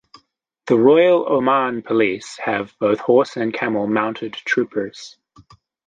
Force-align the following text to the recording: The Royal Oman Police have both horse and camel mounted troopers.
The 0.65 0.75
Royal 0.77 1.31
Oman 1.31 1.83
Police 1.83 2.39
have 2.39 2.73
both 2.79 2.97
horse 3.01 3.37
and 3.37 3.53
camel 3.53 3.85
mounted 3.85 4.33
troopers. 4.33 5.15